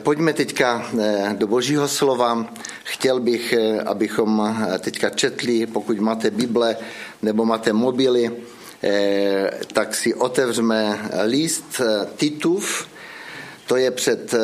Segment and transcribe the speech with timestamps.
[0.00, 2.48] Pojďme teďka eh, do božího slova.
[2.84, 6.76] Chtěl bych, eh, abychom eh, teďka četli, pokud máte Bible
[7.22, 8.30] nebo máte mobily,
[9.72, 11.80] tak si otevřeme list
[12.16, 12.88] Titův,
[13.66, 14.34] to je před,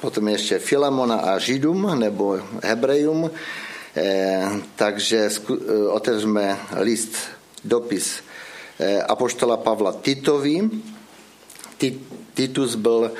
[0.00, 3.30] potom ještě Filamona a Židům nebo Hebrejům,
[4.76, 5.30] takže
[5.88, 7.16] otevřeme list,
[7.64, 8.20] dopis
[9.08, 10.70] Apoštola Pavla Titovi.
[12.34, 13.10] Titus byl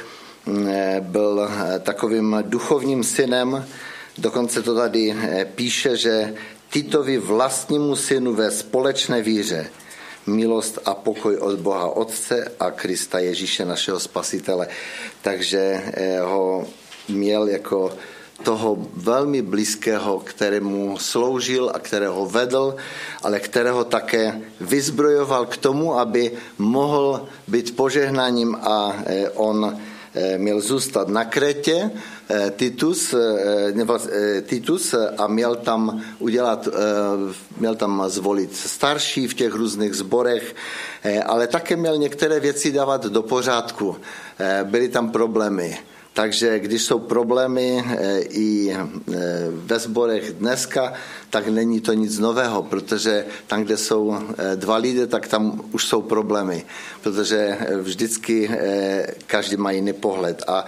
[1.00, 3.66] byl eh, takovým duchovním synem,
[4.18, 6.34] dokonce to tady eh, píše, že
[6.70, 9.70] Titovi vlastnímu synu ve společné víře
[10.26, 14.68] milost a pokoj od Boha Otce a Krista Ježíše našeho Spasitele.
[15.22, 15.82] Takže
[16.24, 16.66] ho
[17.08, 17.92] měl jako
[18.42, 22.76] toho velmi blízkého, kterému sloužil a kterého vedl,
[23.22, 28.96] ale kterého také vyzbrojoval k tomu, aby mohl být požehnáním a
[29.34, 29.87] on Eh,
[30.36, 31.90] měl zůstat na Krétě,
[32.30, 36.68] eh, Titus, eh, Titus a měl tam udělat,
[37.58, 40.54] měl tam zvolit starší v těch různých zborech,
[41.26, 43.96] ale také měl některé věci dávat do pořádku.
[44.64, 45.78] Byly tam problémy.
[46.18, 47.84] Takže když jsou problémy
[48.30, 48.76] i
[49.50, 50.92] ve sborech dneska,
[51.30, 54.18] tak není to nic nového, protože tam, kde jsou
[54.54, 56.64] dva lidé, tak tam už jsou problémy,
[57.02, 58.50] protože vždycky
[59.26, 60.42] každý má jiný pohled.
[60.46, 60.66] A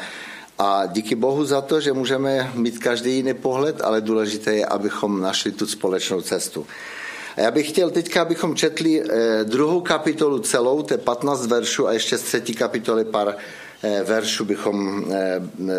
[0.59, 5.21] a díky Bohu za to, že můžeme mít každý jiný pohled, ale důležité je, abychom
[5.21, 6.67] našli tu společnou cestu.
[7.37, 9.03] A já bych chtěl teďka, abychom četli
[9.45, 13.37] druhou kapitolu celou, to je 15 veršů a ještě z třetí kapitoly pár
[14.05, 15.05] veršů bychom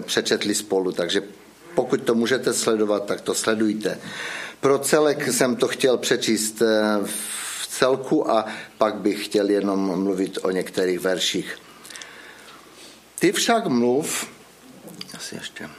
[0.01, 0.91] přečetli spolu.
[0.91, 1.23] Takže
[1.75, 3.99] pokud to můžete sledovat, tak to sledujte.
[4.59, 6.59] Pro celek jsem to chtěl přečíst
[7.03, 8.45] v celku a
[8.77, 11.57] pak bych chtěl jenom mluvit o některých verších.
[13.19, 14.27] Ty však mluv,
[15.17, 15.69] asi ještě,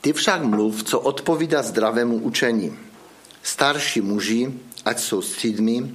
[0.00, 2.78] ty však mluv, co odpovídá zdravému učení.
[3.42, 4.52] Starší muži,
[4.84, 5.94] ať jsou střídmi,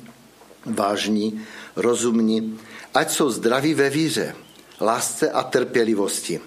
[0.66, 1.42] vážní,
[1.76, 2.60] rozumní,
[2.98, 4.36] ať jsou zdraví ve víře,
[4.82, 6.40] lásce a trpělivosti.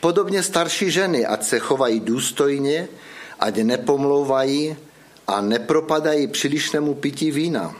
[0.00, 2.88] Podobně starší ženy, ať se chovají důstojně,
[3.40, 4.76] ať nepomlouvají
[5.26, 7.76] a nepropadají přílišnému pití vína.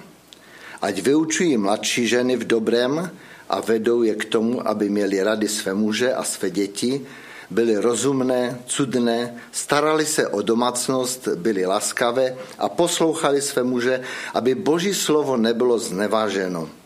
[0.82, 3.10] Ať vyučují mladší ženy v dobrém
[3.50, 7.06] a vedou je k tomu, aby měli rady své muže a své děti,
[7.50, 14.00] byli rozumné, cudné, starali se o domácnost, byli laskavé a poslouchali své muže,
[14.34, 16.83] aby boží slovo nebylo zneváženo.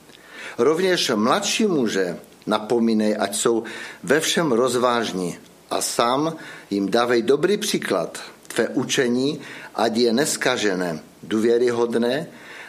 [0.59, 3.63] Rovněž mladší muže napomínej, ať jsou
[4.03, 5.39] ve všem rozvážní
[5.71, 6.37] a sám
[6.71, 8.19] jim dávej dobrý příklad.
[8.47, 9.41] Tvé učení,
[9.75, 12.27] ať je neskažené, důvěryhodné,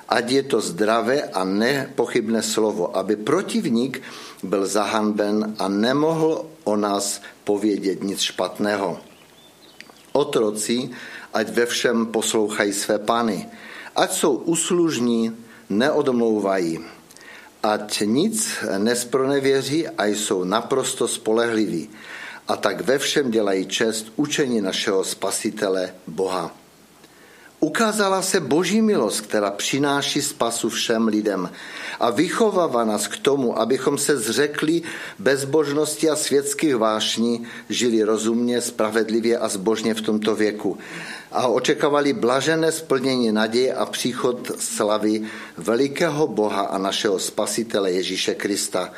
[0.09, 4.01] ať je to zdravé a nepochybné slovo, aby protivník
[4.43, 8.97] byl zahanben a nemohl o nás povědět nic špatného.
[10.11, 10.89] Otroci,
[11.33, 13.49] ať ve všem poslouchají své pány,
[13.95, 15.37] ať jsou uslužní,
[15.69, 16.79] neodmlouvají,
[17.63, 21.89] ať nic nespronevěří a jsou naprosto spolehliví.
[22.47, 26.55] A tak ve všem dělají čest učení našeho spasitele Boha.
[27.59, 31.49] Ukázala se boží milost, která přináší spasu všem lidem
[31.99, 34.81] a vychovává nás k tomu, abychom se zřekli
[35.19, 40.77] bezbožnosti a světských vášní, žili rozumně, spravedlivě a zbožně v tomto věku
[41.31, 45.21] a očekávali blažené splnění naděje a příchod slavy
[45.57, 48.91] velikého Boha a našeho spasitele Ježíše Krista.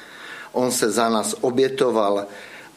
[0.51, 2.25] On se za nás obětoval,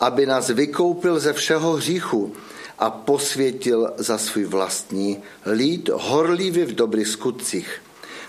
[0.00, 2.34] aby nás vykoupil ze všeho hříchu
[2.78, 7.82] a posvětil za svůj vlastní lid horlivě v dobrých skutcích.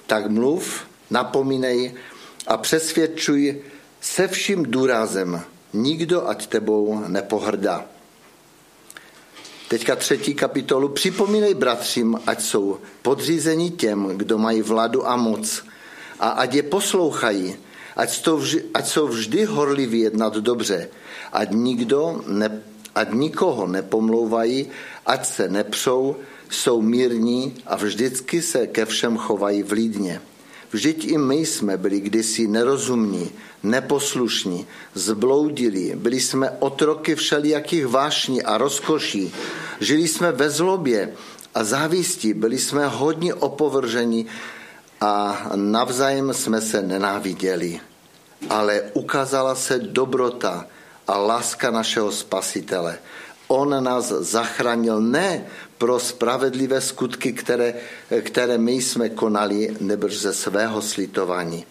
[0.08, 1.94] Tak mluv, napomínej
[2.48, 3.62] a přesvědčuj
[4.02, 5.42] se vším důrazem.
[5.74, 7.95] Nikdo ať tebou nepohrdá.
[9.68, 10.90] Teďka třetí kapitolu.
[10.90, 15.64] Připomínej bratřím, ať jsou podřízeni těm, kdo mají vladu a moc
[16.20, 17.56] a ať je poslouchají,
[17.96, 20.90] ať jsou, vždy, ať jsou vždy horliví jednat dobře,
[21.34, 22.62] ať nikdo ne,
[22.96, 24.68] ať nikoho nepomlouvají,
[25.06, 26.16] ať se nepřou,
[26.50, 30.22] jsou mírní a vždycky se ke všem chovají vlídně.
[30.76, 33.32] Vždyť i my jsme byli kdysi nerozumní,
[33.64, 39.32] neposlušní, zbloudili, byli jsme otroky všelijakých vášní a rozkoší,
[39.80, 41.16] žili jsme ve zlobě
[41.56, 44.26] a závisti, byli jsme hodně opovrženi
[45.02, 47.80] a navzájem jsme se nenáviděli.
[48.50, 50.68] Ale ukázala se dobrota
[51.08, 53.00] a láska našeho spasitele.
[53.48, 57.74] On nás zachránil ne pro spravedlivé skutky, které,
[58.22, 61.66] které my jsme konali, nebo ze svého slitování.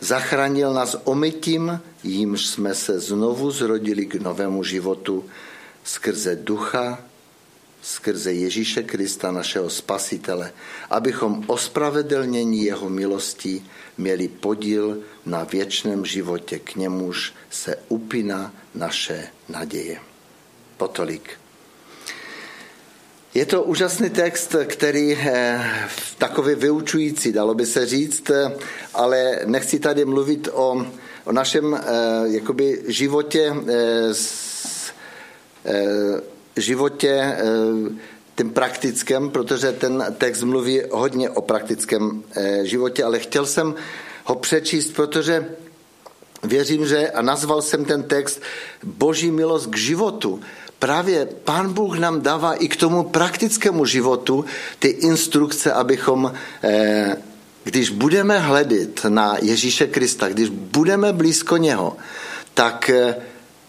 [0.00, 5.24] Zachránil nás omytím, jímž jsme se znovu zrodili k novému životu
[5.84, 6.98] skrze ducha,
[7.82, 10.52] skrze Ježíše Krista, našeho spasitele,
[10.90, 13.66] abychom ospravedlnění jeho milostí
[13.98, 20.00] měli podíl na věčném životě, k němuž se upíná naše naděje.
[20.76, 21.45] Potolik.
[23.36, 25.60] Je to úžasný text, který je
[26.18, 28.30] takový vyučující, dalo by se říct,
[28.94, 30.86] ale nechci tady mluvit o,
[31.24, 31.80] o našem eh,
[32.24, 34.12] jakoby, životě, eh,
[35.64, 36.20] eh,
[36.56, 37.36] životě
[38.36, 42.22] tím praktickém, protože ten text mluví hodně o praktickém
[42.62, 43.74] životě, ale chtěl jsem
[44.24, 45.46] ho přečíst, protože
[46.48, 48.42] věřím, že a nazval jsem ten text
[48.82, 50.40] Boží milost k životu.
[50.78, 54.44] Právě Pán Bůh nám dává i k tomu praktickému životu
[54.78, 56.32] ty instrukce, abychom,
[56.62, 57.16] eh,
[57.64, 61.96] když budeme hledět na Ježíše Krista, když budeme blízko něho,
[62.54, 63.16] tak eh,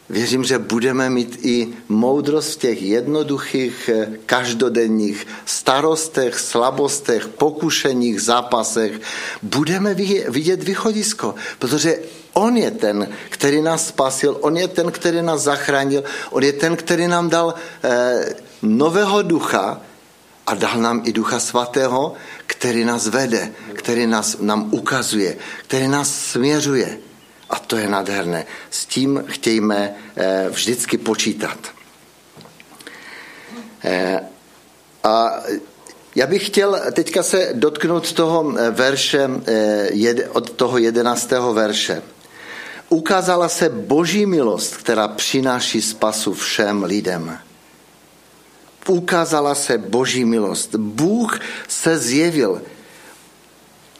[0.09, 9.01] věřím, že budeme mít i moudrost v těch jednoduchých, eh, každodenních starostech, slabostech, pokušeních, zápasech.
[9.43, 9.93] Budeme
[10.29, 11.99] vidět východisko, protože
[12.33, 16.75] On je ten, který nás spasil, On je ten, který nás zachránil, On je ten,
[16.75, 19.81] který nám dal eh, nového ducha
[20.47, 22.13] a dal nám i ducha svatého,
[22.47, 25.37] který nás vede, který nás, nám ukazuje,
[25.67, 27.06] který nás směřuje.
[27.49, 28.45] A to je nádherné.
[28.69, 31.57] S tím chtějme eh, vždycky počítat.
[33.83, 34.19] Eh,
[35.03, 35.43] a
[36.15, 42.01] já bych chtěl teďka se dotknout toho verše, eh, od toho jedenáctého verše
[42.89, 47.37] ukázala se boží milost, která přináší spasu všem lidem.
[48.87, 50.75] Ukázala se boží milost.
[50.75, 52.61] Bůh se zjevil.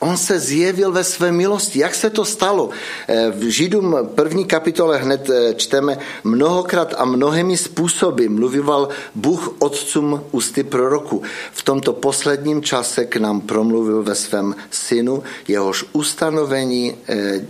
[0.08, 1.80] On se zjevil ve své milosti.
[1.80, 2.70] Jak se to stalo?
[3.08, 10.24] Eh, v Židům první kapitole hned eh, čteme mnohokrát a mnohými způsoby mluvival Bůh otcům
[10.32, 11.22] ústy proroku.
[11.52, 17.46] V tomto posledním čase k nám promluvil ve svém synu, jehož ustanovení eh,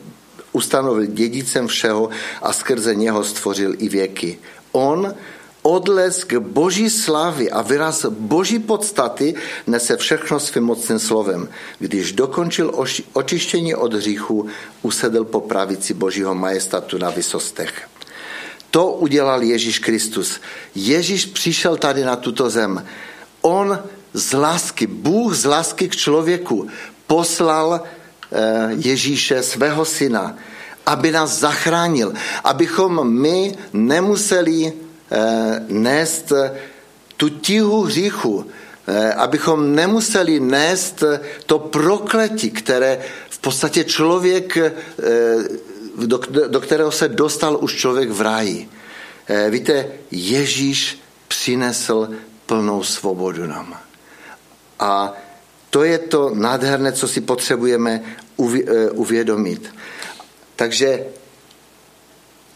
[0.51, 2.09] ustanovil dědicem všeho
[2.41, 4.37] a skrze něho stvořil i věky.
[4.71, 5.13] On
[5.67, 9.35] odlesk boží slávy a výraz boží podstaty
[9.67, 11.49] nese všechno svým mocným slovem.
[11.79, 12.71] Když dokončil
[13.13, 14.47] očištění od hříchu,
[14.81, 17.89] usedl po pravici božího majestatu na vysostech.
[18.71, 20.39] To udělal Ježíš Kristus.
[20.75, 22.85] Ježíš přišel tady na tuto zem.
[23.41, 23.79] On
[24.13, 26.67] z lásky, Bůh z lásky k člověku
[27.07, 27.83] poslal
[28.31, 30.35] Eh, Ježíše, svého syna,
[30.85, 32.13] aby nás zachránil,
[32.43, 34.73] abychom my nemuseli
[35.67, 36.33] nést
[37.17, 38.45] tu tíhu hříchu,
[38.87, 41.03] eh, abychom nemuseli nést
[41.45, 42.99] to prokletí, které
[43.29, 44.57] v podstatě člověk,
[46.47, 48.69] do kterého se dostal už člověk v ráji.
[49.49, 52.09] Víte, Ježíš přinesl
[52.45, 53.79] plnou svobodu nám.
[54.79, 55.13] A
[55.69, 59.73] to je to nádherné, co si potřebujeme eh, uvědomit.
[60.55, 61.05] Takže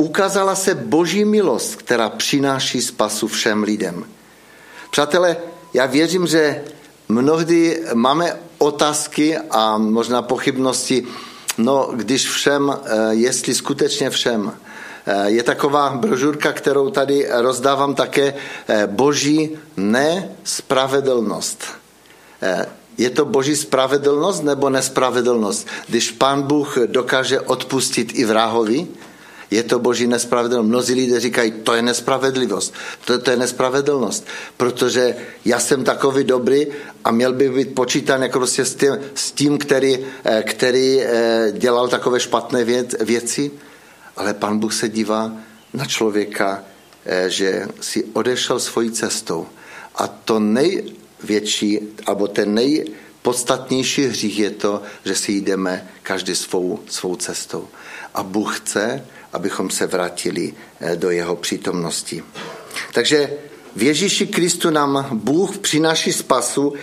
[0.02, 4.06] ukázala se boží milost, která přináší spasu všem lidem.
[4.92, 5.38] Přátelé,
[5.74, 6.64] já věřím, že
[7.10, 11.08] mnohdy máme otázky a možná pochybnosti,
[11.58, 14.52] no když všem, eh, jestli skutečně všem.
[15.06, 18.34] Eh, je taková brožurka, kterou tady rozdávám také,
[18.88, 21.64] boží nespravedlnost
[22.98, 25.68] je to boží spravedlnost nebo nespravedlnost?
[25.88, 28.88] Když pán Bůh dokáže odpustit i vrahovi,
[29.52, 30.68] je to boží nespravedlnost.
[30.68, 32.74] Mnozí lidé říkají, to je nespravedlivost,
[33.06, 34.28] to, to je nespravedlnost,
[34.58, 35.16] protože
[35.46, 36.68] já jsem takový dobrý
[37.04, 41.52] a měl by být počítán jako prostě s tím, s tím který, eh, který eh,
[41.52, 42.66] dělal takové špatné
[43.02, 43.52] věci,
[44.18, 45.32] ale pan Bůh se dívá
[45.74, 46.64] na člověka,
[47.06, 49.48] eh, že si odešel svojí cestou.
[49.96, 50.84] A to nej,
[51.24, 57.68] větší, alebo ten nejpodstatnější hřích je to, že si jdeme každý svou, svou cestou.
[58.14, 62.24] A Bůh chce, abychom se vrátili eh, do jeho přítomnosti.
[62.94, 63.30] Takže
[63.76, 66.74] v Ježíši Kristu nám Bůh přináší spasu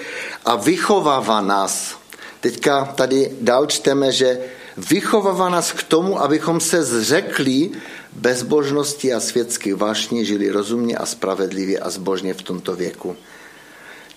[0.45, 1.99] a vychovává nás.
[2.40, 4.38] Teďka tady dál čteme, že
[4.76, 7.71] vychovává nás k tomu, abychom se zřekli
[8.12, 13.17] bezbožnosti a světských vášní, žili rozumně a spravedlivě a zbožně v tomto věku.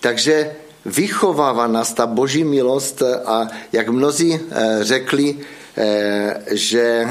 [0.00, 0.52] Takže
[0.84, 5.36] vychovává nás ta boží milost a jak mnozí eh, řekli,
[5.76, 7.06] eh, že,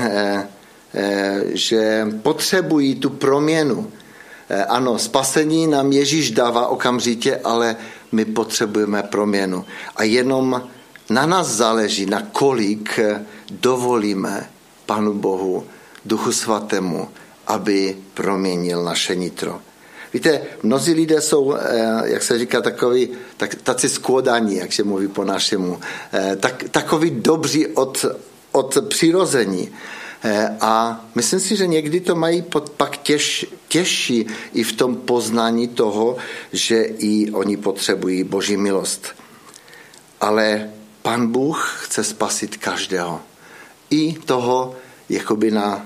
[1.54, 3.92] že potřebují tu proměnu.
[4.68, 7.76] Ano, spasení nám Ježíš dává okamžitě, ale
[8.12, 9.66] my potřebujeme proměnu.
[9.96, 10.64] A jenom
[11.10, 13.00] na nás záleží, na kolik
[13.52, 14.50] dovolíme
[14.86, 15.64] Panu Bohu,
[16.06, 17.08] Duchu Svatému,
[17.48, 19.60] aby proměnil naše nitro.
[20.14, 21.56] Víte, mnozí lidé jsou,
[22.04, 25.80] jak se říká, takový, tak, taci skłodaní, jak se mluví po našemu,
[26.40, 28.06] tak, takový dobří od,
[28.52, 29.70] od přirození.
[30.62, 32.44] A myslím si, že někdy to mají
[32.78, 36.18] pak těž, těžší i v tom poznání toho,
[36.54, 39.08] že i oni potřebují Boží milost.
[40.22, 40.70] Ale
[41.02, 43.22] Pan Bůh chce spasit každého.
[43.90, 44.76] I toho,
[45.10, 45.86] jakoby na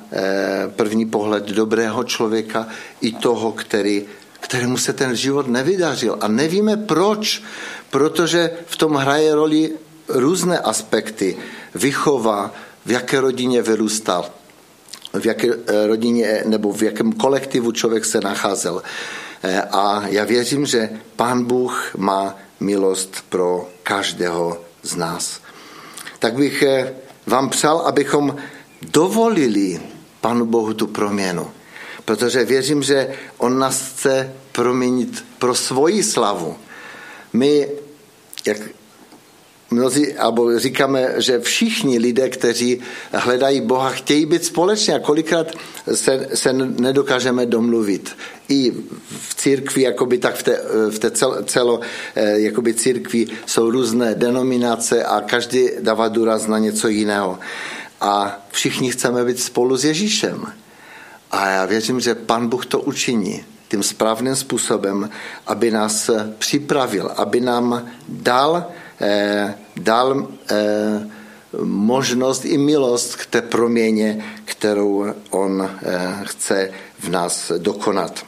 [0.76, 2.68] první pohled dobrého člověka,
[3.02, 4.06] i toho, který,
[4.40, 6.18] kterému se ten život nevydařil.
[6.22, 7.44] A nevíme proč,
[7.90, 9.72] protože v tom hraje roli
[10.08, 11.38] různé aspekty.
[11.76, 12.54] Vychova,
[12.86, 14.32] v jaké rodině vyrůstal,
[15.20, 18.84] v jaké eh, rodině nebo v jakém kolektivu člověk se nacházel.
[19.44, 25.40] Eh, a já věřím, že Pán Bůh má milost pro každého z nás.
[26.20, 26.94] Tak bych eh,
[27.26, 28.36] vám přál, abychom
[28.82, 29.82] dovolili
[30.22, 31.52] Panu Bohu tu proměnu.
[32.06, 36.58] Protože věřím, že On nás chce proměnit pro svoji slavu.
[37.34, 37.70] My,
[38.48, 38.58] jak
[39.72, 42.82] mnozí, alebo říkáme, že všichni lidé, kteří
[43.14, 45.52] hledají Boha, chtějí být společně a kolikrát
[45.94, 48.18] se, se nedokážeme domluvit.
[48.50, 48.72] I
[49.20, 51.80] v církvi, jakoby tak v té, v té celo, celo
[52.36, 57.40] jakoby církvi jsou různé denominace a každý dává důraz na něco jiného.
[58.02, 60.46] A všichni chceme být spolu s Ježíšem.
[61.32, 65.10] A já věřím, že Pan Bůh to učiní tím správným způsobem,
[65.48, 68.85] aby nás připravil, aby nám dal Eh,
[69.78, 71.08] dal eh,
[71.62, 78.26] možnost i milost k té proměně, kterou on eh, chce v nás dokonat.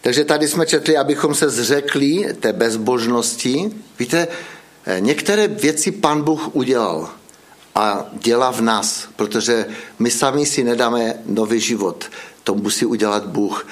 [0.00, 3.70] Takže tady jsme četli, abychom se zřekli té bezbožnosti.
[3.98, 4.28] Víte,
[4.98, 7.10] některé věci pan Bůh udělal
[7.74, 9.66] a dělá v nás, protože
[9.98, 12.04] my sami si nedáme nový život.
[12.44, 13.68] To musí udělat Bůh.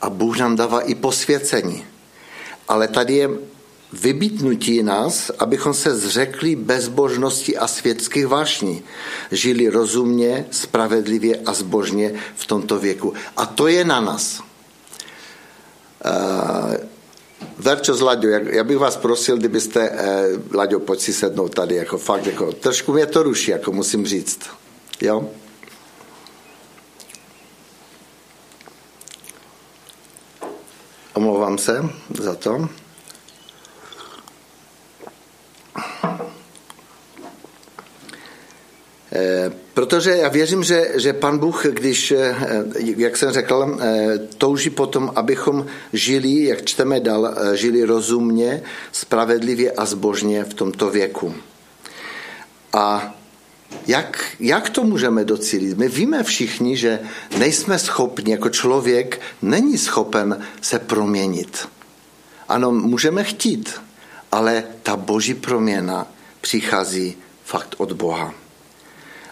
[0.00, 1.84] A Bůh nám dává i posvěcení.
[2.68, 3.30] Ale tady je
[3.92, 8.82] vybítnutí nás, abychom se zřekli bezbožnosti a světských vášní.
[9.32, 13.14] Žili rozumně, spravedlivě a zbožně v tomto věku.
[13.36, 14.40] A to je na nás.
[16.06, 16.74] Uh,
[17.58, 19.96] Verčo s Laďo, já bych vás prosil, kdybyste, uh,
[20.54, 24.40] Laďo, pojď si sednout tady, jako fakt, jako, trošku mě to ruší, jako musím říct.
[25.02, 25.30] Jo?
[31.14, 31.90] Omlouvám se
[32.20, 32.68] za to.
[39.76, 42.36] Protože já věřím, že, že pan Bůh, když, eh,
[42.96, 49.84] jak jsem řekl, eh, touží potom, abychom žili, jak čteme dál, žili rozumně, spravedlivě a
[49.84, 51.34] zbožně v tomto věku.
[52.72, 53.14] A
[53.86, 55.78] jak, jak to můžeme docílit?
[55.78, 57.00] My víme všichni, že
[57.38, 61.68] nejsme schopni, jako člověk není schopen se proměnit.
[62.48, 63.80] Ano, můžeme chtít,
[64.32, 66.06] ale ta boží proměna
[66.40, 68.45] přichází fakt od Boha.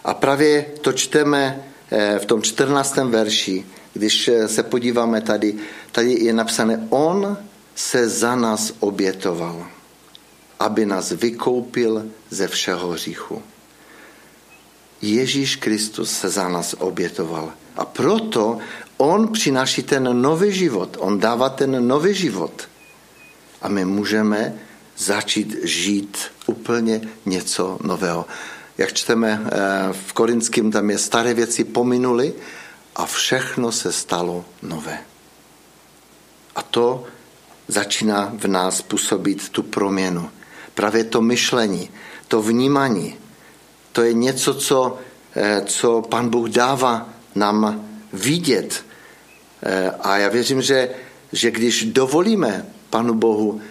[0.05, 2.97] A právě to čteme eh, v tom 14.
[2.97, 5.55] verši, když eh, se podíváme tady,
[5.91, 7.37] tady je napsané, on
[7.75, 9.65] se za nás obětoval,
[10.59, 13.41] aby nás vykoupil ze všeho hříchu.
[15.01, 17.53] Ježíš Kristus se za nás obětoval.
[17.75, 18.57] A proto
[18.97, 20.97] on přináší ten nový život.
[20.99, 22.69] On dává ten nový život.
[23.61, 24.53] A my můžeme
[24.97, 28.25] začít žít úplně něco nového
[28.77, 32.33] jak čteme eh, v Korinském, tam je staré věci pominuly
[32.95, 34.97] a všechno se stalo nové.
[36.55, 37.03] A to
[37.67, 40.29] začíná v nás působit tu proměnu.
[40.73, 41.89] Právě to myšlení,
[42.27, 43.15] to vnímání,
[43.91, 44.97] to je něco, co,
[45.35, 48.85] eh, co pan Bůh dává nám vidět.
[49.63, 50.89] Eh, a já věřím, že,
[51.31, 53.61] že když dovolíme panu Bohu,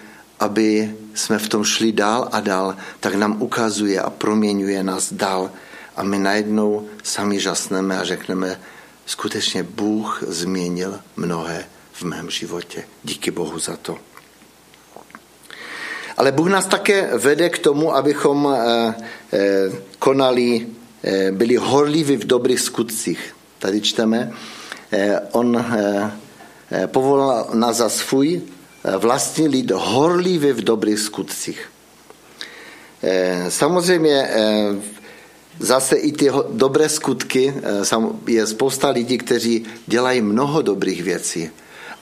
[0.45, 5.51] aby jsme v tom šli dál a dál, tak nám ukazuje a proměňuje nás dál.
[5.97, 8.61] A my najednou sami žasneme a řekneme,
[9.07, 12.85] skutečně Bůh změnil mnohé v mém životě.
[13.05, 13.99] Díky Bohu za to.
[16.17, 18.95] Ale Bůh nás také vede k tomu, abychom eh,
[19.33, 20.67] eh, konali,
[21.05, 23.37] eh, byli horliví v dobrých skutcích.
[23.59, 24.33] Tady čteme,
[25.33, 25.65] on
[26.87, 28.43] povolal nás za svůj
[28.99, 31.69] vlastní lid horlivě v dobrých skutcích.
[33.07, 34.75] Eh, samozřejmě eh,
[35.59, 37.85] zase i ty dobré skutky, eh,
[38.27, 41.51] je spousta lidí, kteří dělají mnoho dobrých věcí,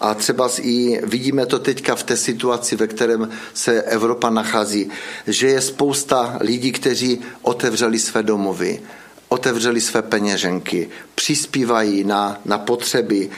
[0.03, 4.91] A třeba i vidíme to teďka v té situaci, ve kterém se Evropa nachází,
[5.27, 8.83] že je spousta lidí, kteří otevřeli své domovy,
[9.29, 13.31] otevřeli své peněženky, přispívají na, na potřeby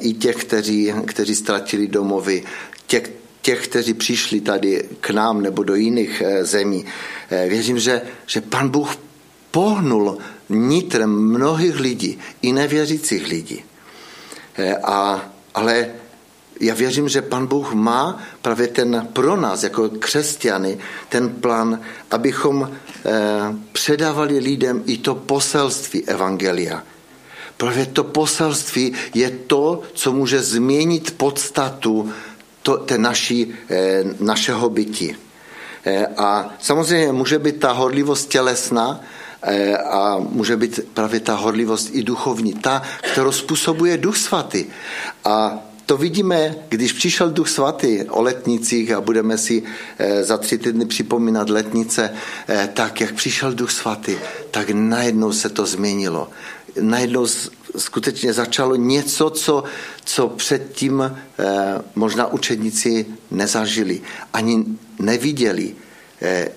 [0.00, 2.42] i těch, kteří, kteří ztratili domovy,
[2.88, 3.10] těch,
[3.42, 6.84] těch, kteří přišli tady k nám nebo do jiných eh, zemí.
[7.30, 8.96] Eh, věřím, že, že pan Bůh
[9.50, 10.18] pohnul
[10.48, 13.64] nitrem mnohých lidí, i nevěřících lidí.
[14.82, 15.88] A, ale
[16.60, 20.78] já věřím, že pan Bůh má právě ten pro nás, jako křesťany,
[21.08, 21.80] ten plán,
[22.10, 23.10] abychom eh,
[23.72, 26.82] předávali lidem i to poselství Evangelia.
[27.56, 32.12] Právě to poselství je to, co může změnit podstatu
[32.62, 35.16] to, té naší, eh, našeho bytí.
[35.84, 39.00] Eh, a samozřejmě může být ta horlivost tělesná,
[39.90, 44.64] a může být právě ta horlivost i duchovní, ta, kterou způsobuje Duch Svatý.
[45.24, 49.62] A to vidíme, když přišel Duch Svatý o letnicích a budeme si
[49.98, 52.10] eh, za tři týdny připomínat letnice,
[52.48, 54.16] eh, tak jak přišel Duch Svatý,
[54.50, 56.28] tak najednou se to změnilo.
[56.80, 57.26] Najednou
[57.76, 59.64] skutečně začalo něco, co,
[60.04, 61.14] co předtím eh,
[61.94, 64.00] možná učedníci nezažili,
[64.32, 64.64] ani
[64.98, 65.74] neviděli.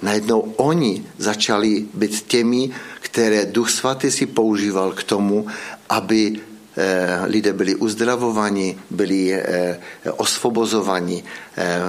[0.01, 5.45] Najednou oni začali být těmi, které Duch Svatý si používal k tomu,
[5.89, 6.41] aby
[6.77, 9.79] Eh, lidé byli uzdravovaní, byli eh,
[10.17, 11.23] osvobozovaní,
[11.57, 11.79] eh,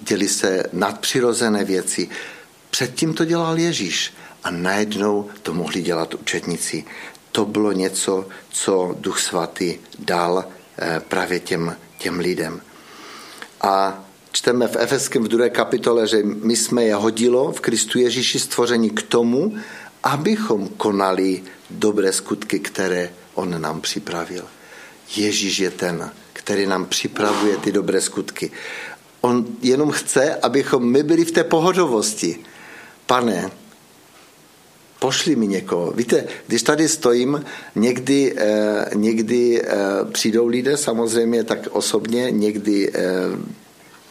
[0.00, 2.08] děli se nadpřirozené věci.
[2.70, 4.12] Předtím to dělal Ježíš
[4.44, 6.84] a najednou to mohli dělat učetníci.
[7.32, 10.44] To bylo něco, co Duch Svatý dal
[11.08, 12.60] právě těm, těm lidem.
[13.60, 18.38] A čteme v Efeském v druhé kapitole, že my jsme je hodilo v Kristu Ježíši
[18.38, 19.54] stvoření k tomu,
[20.02, 24.44] abychom konali dobré skutky, které on nám připravil.
[25.16, 28.50] Ježíš je ten, který nám připravuje ty dobré skutky.
[29.20, 32.38] On jenom chce, abychom my byli v té pohodovosti.
[33.06, 33.50] Pane,
[35.00, 35.92] pošli mi někoho.
[35.92, 39.68] Víte, když tady stojím, někdy, eh, někdy eh,
[40.12, 43.02] přijdou lidé, samozřejmě tak osobně, někdy eh,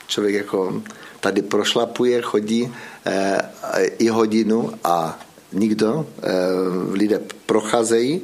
[0.07, 0.81] člověk jako
[1.19, 2.73] tady prošlapuje, chodí
[3.05, 3.37] eh,
[3.97, 5.19] i hodinu a
[5.53, 6.29] nikdo, eh,
[6.91, 8.21] lidé procházejí.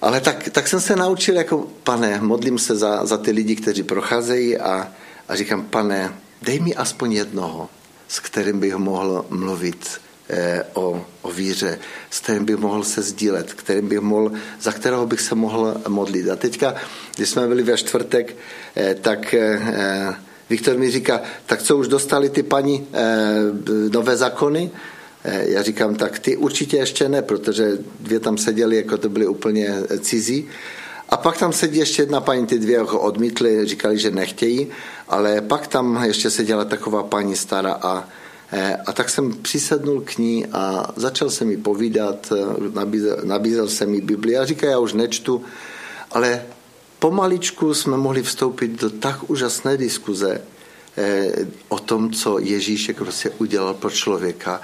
[0.00, 3.82] Ale tak, tak jsem se naučil, jako pane, modlím se za, za ty lidi, kteří
[3.82, 4.88] procházejí a,
[5.28, 7.68] a říkám, pane, dej mi aspoň jednoho,
[8.08, 10.00] s kterým bych mohl mluvit
[10.74, 11.78] o, o víře,
[12.10, 16.30] s kterým bych mohl se sdílet, kterým bych mohl, za kterého bych se mohl modlit.
[16.30, 16.74] A teďka,
[17.16, 18.36] když jsme byli ve čtvrtek,
[18.76, 20.14] eh, tak eh,
[20.50, 23.08] Viktor mi říká, tak co už dostali ty paní eh,
[23.92, 24.70] nové zákony?
[25.24, 29.26] Eh, já říkám, tak ty určitě ještě ne, protože dvě tam seděly, jako to byly
[29.26, 30.48] úplně cizí.
[31.08, 34.68] A pak tam sedí ještě jedna paní, ty dvě jako odmítly, říkali, že nechtějí,
[35.08, 38.19] ale pak tam ještě seděla taková paní stará a, eh,
[38.86, 44.00] a tak jsem přisednul k ní a začal jsem mi povídat, eh, nabízel, jsem mi
[44.00, 45.42] Bibli a říká, já už nečtu,
[46.10, 46.42] ale
[46.98, 50.40] pomaličku jsme mohli vstoupit do tak úžasné diskuze
[51.68, 54.60] o tom, co Ježíš jako prostě udělal pro člověka,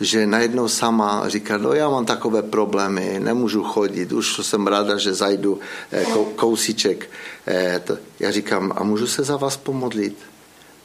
[0.00, 5.14] že najednou sama říká, no já mám takové problémy, nemůžu chodit, už jsem ráda, že
[5.14, 5.60] zajdu
[5.92, 7.10] eh, kousíček.
[7.46, 7.82] Eh,
[8.20, 10.16] já říkám, a můžu se za vás pomodlit?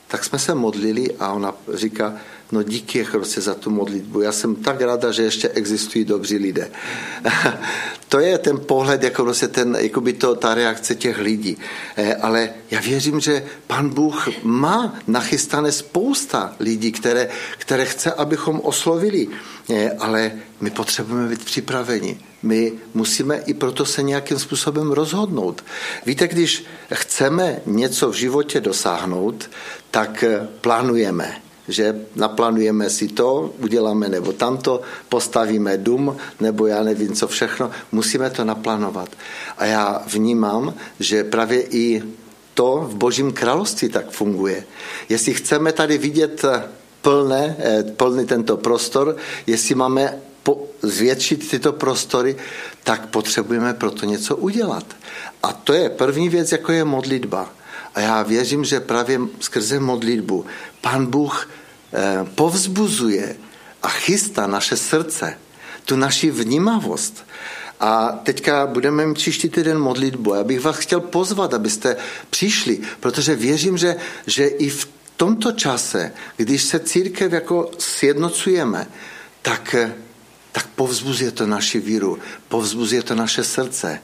[0.07, 2.13] Tak jsme se modlili a ona říká,
[2.51, 4.21] no díky jako prostě za tu modlitbu.
[4.21, 6.71] Já jsem tak ráda, že ještě existují dobří lidé.
[8.09, 11.57] to je ten pohled, jako prostě ten, jako by to, ta reakce těch lidí.
[11.97, 18.59] Eh, ale já věřím, že pan Bůh má nachystané spousta lidí, které, které chce, abychom
[18.59, 19.27] oslovili.
[19.69, 22.19] Eh, ale my potřebujeme být připraveni.
[22.43, 25.63] My musíme i proto se nějakým způsobem rozhodnout.
[26.05, 29.49] Víte, když chceme něco v životě dosáhnout,
[29.91, 37.13] tak eh, plánujeme že naplánujeme si to, uděláme nebo tamto, postavíme dům, nebo já nevím
[37.13, 39.09] co všechno, musíme to naplánovat.
[39.57, 42.03] A já vnímám, že právě i
[42.53, 44.63] to v Božím království tak funguje.
[45.09, 46.45] Jestli chceme tady vidět
[47.01, 49.15] plné, eh, plný tento prostor,
[49.47, 52.35] jestli máme po, zvětšit tyto prostory,
[52.83, 54.85] tak potřebujeme proto něco udělat.
[55.43, 57.49] A to je první věc, jako je modlitba.
[57.95, 60.45] A já věřím, že právě skrze modlitbu
[60.81, 61.60] Pán Bůh eh,
[62.35, 63.35] povzbuzuje
[63.83, 65.37] a chystá naše srdce,
[65.85, 67.25] tu naši vnímavost.
[67.79, 70.33] A teďka budeme mít příští týden modlitbu.
[70.33, 71.97] Já bych vás chtěl pozvat, abyste
[72.29, 73.95] přišli, protože věřím, že,
[74.27, 78.87] že i v tomto čase, když se církev jako sjednocujeme,
[79.41, 79.75] tak,
[80.51, 83.99] tak povzbuzuje to naši víru, povzbuzuje to naše srdce.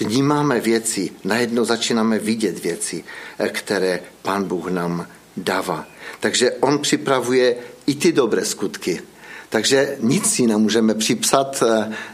[0.00, 3.04] vnímáme věci, najednou začínáme vidět věci,
[3.52, 5.86] které Pán Bůh nám dává.
[6.20, 9.02] Takže on připravuje i ty dobré skutky.
[9.48, 11.62] Takže nic si nemůžeme připsat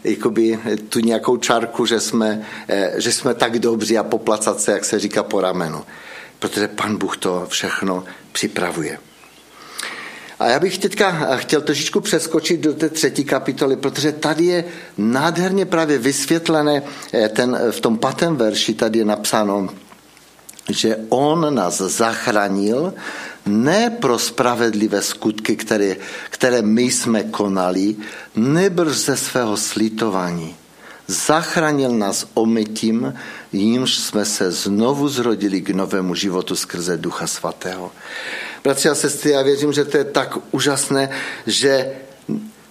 [0.05, 2.47] jakoby, tu nějakou čárku, že jsme,
[2.97, 5.85] že jsme tak dobří a poplacat se, jak se říká, po ramenu.
[6.39, 8.99] Protože pan Bůh to všechno připravuje.
[10.41, 14.65] A já bych teďka chtěl trošičku přeskočit do té třetí kapitoly, protože tady je
[14.99, 16.83] nádherně právě vysvětlené
[17.15, 19.69] eh, ten, v tom patém verši, tady je napsáno,
[20.69, 22.95] že on nás zachránil
[23.47, 25.97] ne pro spravedlivé skutky, které,
[26.31, 27.97] které my jsme konali,
[28.37, 30.57] nebrž ze svého slitování.
[31.07, 33.15] Zachránil nás omytím,
[33.53, 37.91] jímž jsme se znovu zrodili k novému životu skrze Ducha Svatého.
[38.65, 41.11] Bratři a sestry, já věřím, že to je tak úžasné,
[41.47, 41.93] že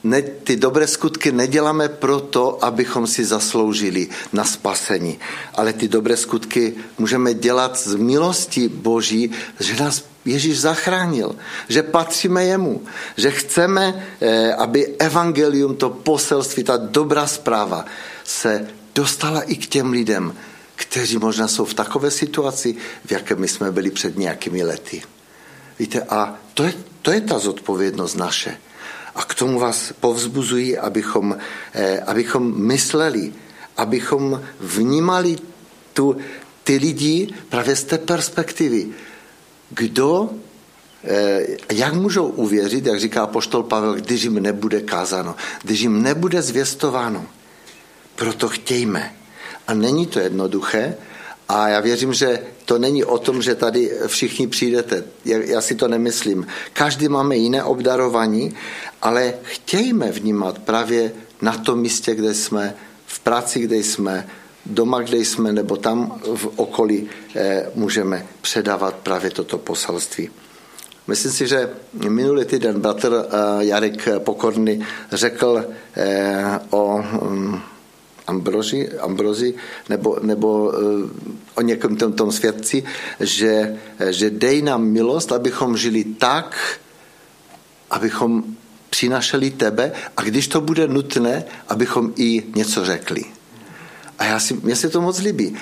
[0.03, 5.19] ne, ty dobré skutky neděláme proto, abychom si zasloužili na spasení,
[5.55, 11.35] ale ty dobré skutky můžeme dělat z milosti Boží, že nás Ježíš zachránil,
[11.69, 12.83] že patříme jemu,
[13.17, 17.85] že chceme, eh, aby evangelium, to poselství, ta dobrá zpráva
[18.23, 20.35] se dostala i k těm lidem,
[20.75, 25.01] kteří možná jsou v takové situaci, v jaké my jsme byli před nějakými lety.
[25.79, 28.57] Víte, a to je, to je ta zodpovědnost naše.
[29.19, 31.37] A k tomu vás povzbuzuji, abychom,
[31.73, 33.33] eh, abychom mysleli,
[33.77, 35.35] abychom vnímali
[35.93, 36.17] tu,
[36.63, 38.87] ty lidi právě z té perspektivy.
[39.69, 40.29] Kdo,
[41.03, 46.41] eh, jak můžou uvěřit, jak říká poštol Pavel, když jim nebude kázáno, když jim nebude
[46.41, 47.25] zvěstováno.
[48.15, 49.15] Proto chtějme.
[49.67, 50.95] A není to jednoduché,
[51.49, 55.03] a já věřím, že to není o tom, že tady všichni přijdete.
[55.25, 56.47] Já si to nemyslím.
[56.73, 58.53] Každý máme jiné obdarování,
[59.01, 64.27] ale chtějme vnímat právě na tom místě, kde jsme, v práci, kde jsme,
[64.65, 70.29] doma, kde jsme, nebo tam v okolí eh, můžeme předávat právě toto poselství.
[71.07, 71.69] Myslím si, že
[72.09, 77.03] minulý týden bratr eh, Jarek Pokorný řekl eh, o
[78.29, 79.53] Ambroži, Ambrozi
[79.89, 81.09] nebo, nebo eh,
[81.55, 82.83] o někom tom, tom svědci,
[83.19, 83.77] že,
[84.09, 86.79] že dej nám milost, abychom žili tak,
[87.89, 88.43] abychom
[88.89, 93.23] přinašeli tebe a když to bude nutné, abychom i něco řekli.
[94.19, 95.57] A já si, mě se to moc líbí.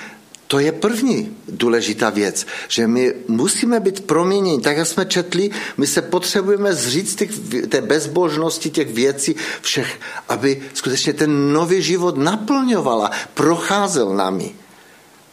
[0.48, 4.60] To je první důležitá věc, že my musíme být proměněni.
[4.60, 7.30] Tak, jak jsme četli, my se potřebujeme zříct těch,
[7.68, 14.54] té bezbožnosti, těch věcí, všech, aby skutečně ten nový život naplňovala, procházel nami.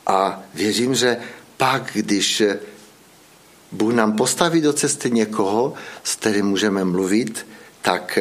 [0.08, 1.18] A věřím, že
[1.58, 2.44] pak, když
[3.72, 5.74] Bůh nám postaví do cesty někoho,
[6.04, 7.48] s kterým můžeme mluvit,
[7.82, 8.20] tak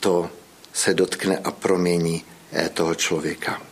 [0.00, 0.30] to
[0.72, 3.69] se dotkne a promění eh, toho člověka.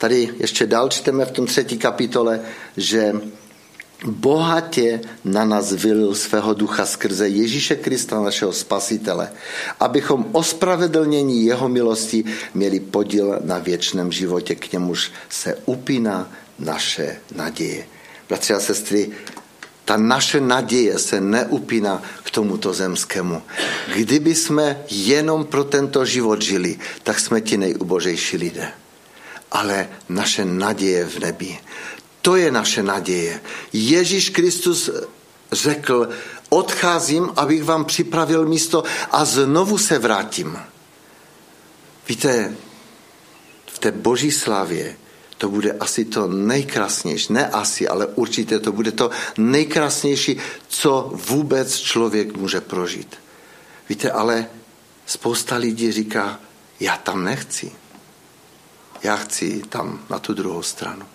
[0.00, 2.40] Tady ještě dál čteme v tom třetí kapitole,
[2.76, 3.12] že
[4.04, 9.30] bohatě na nás vylil svého ducha skrze Ježíše Krista, našeho spasitele,
[9.80, 17.84] abychom ospravedlnění jeho milosti měli podíl na věčném životě, k němuž se upíná naše naděje.
[18.28, 19.10] Bratři a sestry,
[19.84, 23.42] ta naše naděje se neupíná k tomuto zemskému.
[23.96, 28.72] Kdyby jsme jenom pro tento život žili, tak jsme ti nejubožejší lidé
[29.50, 31.58] ale naše naděje v nebi.
[32.22, 33.40] To je naše naděje.
[33.72, 34.90] Ježíš Kristus
[35.52, 36.08] řekl,
[36.48, 40.58] odcházím, abych vám připravil místo a znovu se vrátím.
[42.08, 42.54] Víte,
[43.66, 44.96] v té boží slavě
[45.38, 50.36] to bude asi to nejkrásnější, ne asi, ale určitě to bude to nejkrásnější,
[50.68, 53.16] co vůbec člověk může prožít.
[53.88, 54.46] Víte, ale
[55.06, 56.40] spousta lidí říká,
[56.80, 57.79] já tam nechci
[59.02, 61.06] já chci tam na tu druhou stranu.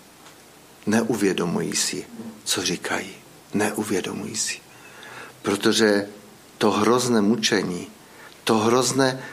[0.85, 2.05] Neuvědomují si,
[2.43, 3.09] co říkají.
[3.53, 4.59] Neuvědomují si.
[5.41, 6.07] Protože
[6.57, 7.87] to hrozné mučení,
[8.43, 9.23] to hrozné,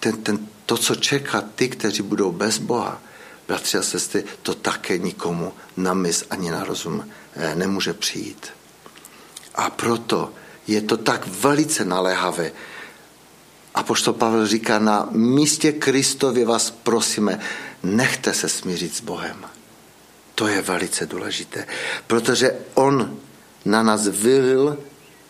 [0.00, 3.02] ten, ten, to, co čeká ty, kteří budou bez Boha,
[3.48, 8.46] bratři a sestry, to také nikomu na mysl ani na rozum eh, nemůže přijít.
[9.54, 10.32] A proto
[10.66, 12.52] je to tak velice naléhavé.
[13.74, 17.40] A poštol Pavel říká, na místě Kristově vás prosíme,
[17.82, 19.44] nechte se smířit s Bohem.
[20.34, 21.66] To je velice důležité,
[22.06, 23.18] protože On
[23.64, 24.78] na nás vylil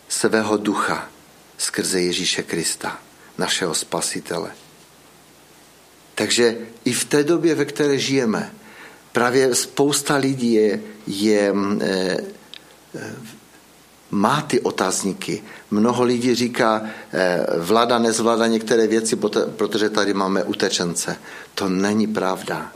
[0.07, 1.09] svého ducha
[1.57, 2.99] skrze Ježíše Krista,
[3.37, 4.51] našeho spasitele.
[6.15, 8.53] Takže i v té době, ve které žijeme,
[9.11, 12.17] právě spousta lidí je, je e,
[14.11, 15.43] má ty otázníky.
[15.71, 16.81] Mnoho lidí říká,
[17.13, 19.15] eh, vláda nezvládá některé věci,
[19.55, 21.15] protože tady máme utečence.
[21.55, 22.71] To není pravda.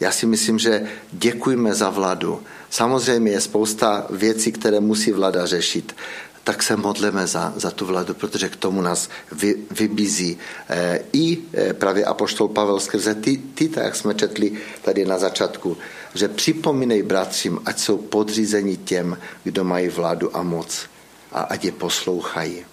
[0.00, 2.42] Já si myslím, že děkujeme za vládu.
[2.70, 5.96] Samozřejmě je spousta věcí, které musí vláda řešit,
[6.44, 11.38] tak se modleme za, za tu vládu, protože k tomu nás vy, vybízí e, i
[11.54, 15.76] e, právě apoštol Pavel skrze ty, ty, jak jsme četli tady na začátku,
[16.14, 20.86] že připomínej bratřím, ať jsou podřízeni těm, kdo mají vládu a moc
[21.32, 22.64] a ať je poslouchají.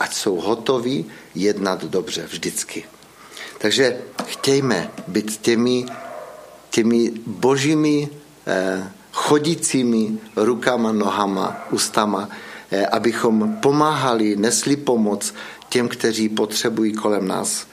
[0.00, 2.84] Ať jsou hotoví jednat dobře vždycky.
[3.58, 5.86] Takže chtějme být těmi,
[6.70, 8.08] těmi božími
[8.46, 12.28] eh, chodícími rukama, nohama, ústama,
[12.70, 15.34] eh, abychom pomáhali, nesli pomoc
[15.68, 17.66] těm, kteří potřebují kolem nás,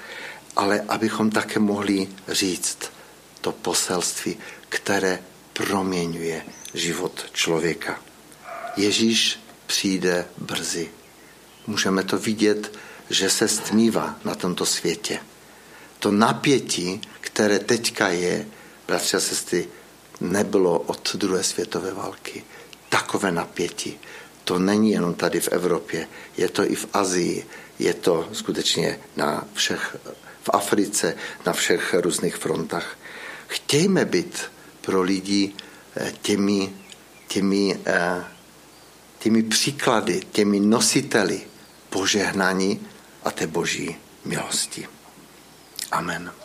[0.56, 2.78] ale abychom také mohli říct
[3.42, 4.38] to poselství,
[4.70, 5.20] které
[5.54, 8.02] proměňuje život člověka.
[8.78, 10.90] Ježíš přijde brzy.
[11.68, 12.78] Můžeme to vidět,
[13.10, 15.20] že se stmívá na tomto světě.
[16.00, 18.48] To napětí, které teďka je,
[18.88, 19.68] bratři a sestry,
[20.22, 22.44] nebylo od druhé světové války.
[22.90, 24.00] Takové napětí.
[24.44, 27.48] To není jenom tady v Evropě, je to i v Azii,
[27.80, 29.98] je to skutečně na všech,
[30.44, 32.98] v Africe, na všech různých frontách.
[33.48, 34.42] Chtějme být
[34.90, 35.54] pro lidi
[35.96, 36.74] eh, těmi,
[37.28, 38.24] těmi, eh,
[39.20, 41.42] těmi příklady, těmi nositeli
[41.90, 42.88] požehnání
[43.24, 44.88] a té boží milosti.
[45.92, 46.39] Amen.